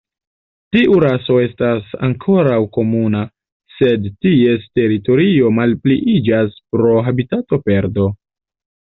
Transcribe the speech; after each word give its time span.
Tiu 0.75 0.93
raso 1.01 1.33
estas 1.41 1.91
ankoraŭ 2.07 2.55
komuna, 2.77 3.21
sed 3.73 4.07
ties 4.27 4.65
teritorio 4.79 5.51
malpliiĝas 5.59 6.57
pro 6.77 6.95
habitatoperdo. 7.11 8.07